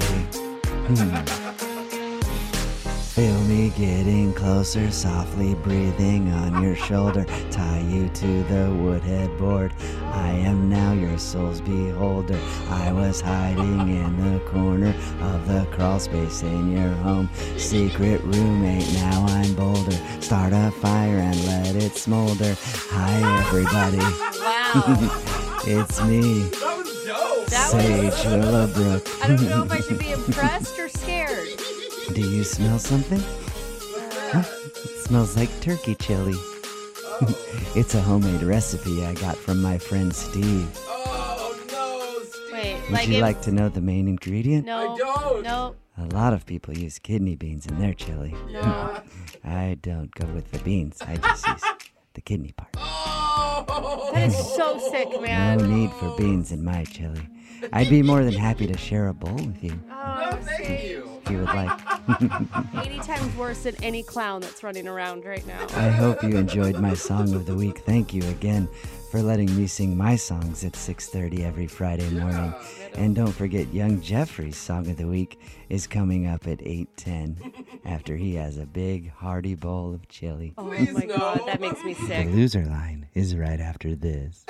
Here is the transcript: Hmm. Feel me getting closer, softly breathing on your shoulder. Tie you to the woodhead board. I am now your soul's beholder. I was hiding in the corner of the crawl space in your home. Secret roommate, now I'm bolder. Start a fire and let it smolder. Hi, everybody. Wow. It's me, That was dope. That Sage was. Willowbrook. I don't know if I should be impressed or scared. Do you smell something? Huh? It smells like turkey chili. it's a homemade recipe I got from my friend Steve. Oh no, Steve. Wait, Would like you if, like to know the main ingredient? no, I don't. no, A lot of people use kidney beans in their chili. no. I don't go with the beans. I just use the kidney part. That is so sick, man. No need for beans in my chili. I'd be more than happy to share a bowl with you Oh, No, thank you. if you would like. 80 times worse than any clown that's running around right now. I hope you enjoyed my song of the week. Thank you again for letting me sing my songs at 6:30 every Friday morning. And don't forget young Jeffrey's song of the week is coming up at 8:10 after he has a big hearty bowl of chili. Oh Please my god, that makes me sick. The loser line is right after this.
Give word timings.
Hmm. 0.00 1.16
Feel 3.12 3.38
me 3.42 3.68
getting 3.76 4.32
closer, 4.32 4.90
softly 4.90 5.54
breathing 5.54 6.32
on 6.32 6.62
your 6.62 6.74
shoulder. 6.74 7.26
Tie 7.50 7.84
you 7.90 8.08
to 8.08 8.42
the 8.44 8.74
woodhead 8.80 9.36
board. 9.36 9.74
I 10.12 10.30
am 10.30 10.70
now 10.70 10.92
your 10.94 11.18
soul's 11.18 11.60
beholder. 11.60 12.40
I 12.70 12.90
was 12.90 13.20
hiding 13.20 13.80
in 13.80 14.32
the 14.32 14.40
corner 14.40 14.94
of 15.20 15.46
the 15.46 15.66
crawl 15.72 16.00
space 16.00 16.42
in 16.42 16.72
your 16.72 16.94
home. 17.04 17.28
Secret 17.58 18.22
roommate, 18.22 18.90
now 18.94 19.26
I'm 19.28 19.54
bolder. 19.54 19.98
Start 20.20 20.54
a 20.54 20.70
fire 20.70 21.18
and 21.18 21.44
let 21.44 21.76
it 21.76 21.96
smolder. 21.96 22.56
Hi, 22.58 23.40
everybody. 23.40 23.98
Wow. 23.98 25.28
It's 25.64 26.02
me, 26.02 26.50
That 27.52 27.72
was 27.74 27.84
dope. 27.84 27.92
That 27.92 28.12
Sage 28.14 28.24
was. 28.24 28.44
Willowbrook. 28.44 29.24
I 29.24 29.28
don't 29.28 29.48
know 29.48 29.62
if 29.64 29.72
I 29.72 29.80
should 29.80 29.98
be 29.98 30.12
impressed 30.20 30.78
or 30.78 30.88
scared. 30.88 31.48
Do 32.14 32.20
you 32.20 32.44
smell 32.44 32.78
something? 32.78 33.20
Huh? 34.32 34.42
It 34.84 35.04
smells 35.04 35.36
like 35.36 35.50
turkey 35.60 35.94
chili. 35.96 36.34
it's 37.76 37.94
a 37.94 38.00
homemade 38.00 38.42
recipe 38.42 39.04
I 39.04 39.14
got 39.14 39.36
from 39.36 39.60
my 39.62 39.78
friend 39.78 40.14
Steve. 40.14 40.68
Oh 40.86 41.54
no, 41.70 42.24
Steve. 42.24 42.52
Wait, 42.52 42.80
Would 42.84 42.90
like 42.92 43.08
you 43.08 43.16
if, 43.16 43.22
like 43.22 43.42
to 43.42 43.52
know 43.52 43.68
the 43.68 43.80
main 43.80 44.08
ingredient? 44.08 44.66
no, 44.66 44.94
I 44.94 44.96
don't. 44.96 45.42
no, 45.44 45.74
A 45.98 46.06
lot 46.06 46.32
of 46.32 46.46
people 46.46 46.76
use 46.76 46.98
kidney 46.98 47.36
beans 47.36 47.66
in 47.66 47.78
their 47.78 47.94
chili. 47.94 48.34
no. 48.50 49.00
I 49.44 49.76
don't 49.82 50.10
go 50.14 50.26
with 50.28 50.50
the 50.52 50.58
beans. 50.60 50.98
I 51.02 51.16
just 51.16 51.46
use 51.46 51.62
the 52.14 52.20
kidney 52.22 52.52
part. 52.52 52.71
That 53.66 54.28
is 54.28 54.36
so 54.54 54.78
sick, 54.78 55.20
man. 55.20 55.58
No 55.58 55.66
need 55.66 55.90
for 55.92 56.14
beans 56.16 56.52
in 56.52 56.64
my 56.64 56.84
chili. 56.84 57.26
I'd 57.72 57.88
be 57.88 58.02
more 58.02 58.24
than 58.24 58.34
happy 58.34 58.66
to 58.66 58.76
share 58.76 59.06
a 59.08 59.14
bowl 59.14 59.34
with 59.36 59.62
you 59.62 59.78
Oh, 59.88 60.18
No, 60.32 60.36
thank 60.38 60.82
you. 60.84 61.08
if 61.24 61.30
you 61.30 61.38
would 61.38 61.46
like. 61.46 61.80
80 62.84 62.98
times 62.98 63.36
worse 63.36 63.62
than 63.62 63.76
any 63.84 64.02
clown 64.02 64.40
that's 64.40 64.64
running 64.64 64.88
around 64.88 65.24
right 65.24 65.46
now. 65.46 65.64
I 65.76 65.88
hope 65.88 66.22
you 66.24 66.36
enjoyed 66.36 66.80
my 66.80 66.94
song 66.94 67.32
of 67.34 67.46
the 67.46 67.54
week. 67.54 67.78
Thank 67.86 68.12
you 68.12 68.24
again 68.28 68.68
for 69.12 69.20
letting 69.20 69.54
me 69.54 69.66
sing 69.66 69.94
my 69.94 70.16
songs 70.16 70.64
at 70.64 70.72
6:30 70.72 71.44
every 71.44 71.66
Friday 71.66 72.08
morning. 72.08 72.54
And 72.94 73.14
don't 73.14 73.30
forget 73.30 73.74
young 73.74 74.00
Jeffrey's 74.00 74.56
song 74.56 74.88
of 74.88 74.96
the 74.96 75.06
week 75.06 75.38
is 75.68 75.86
coming 75.86 76.26
up 76.26 76.46
at 76.46 76.62
8:10 76.62 77.36
after 77.84 78.16
he 78.16 78.36
has 78.36 78.56
a 78.56 78.64
big 78.64 79.10
hearty 79.10 79.54
bowl 79.54 79.92
of 79.92 80.08
chili. 80.08 80.54
Oh 80.56 80.64
Please 80.64 80.94
my 80.94 81.04
god, 81.04 81.42
that 81.44 81.60
makes 81.60 81.84
me 81.84 81.92
sick. 81.92 82.26
The 82.26 82.32
loser 82.32 82.64
line 82.64 83.06
is 83.12 83.36
right 83.36 83.60
after 83.60 83.94
this. 83.94 84.46